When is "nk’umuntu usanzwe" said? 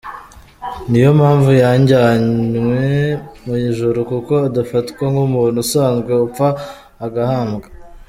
5.11-6.11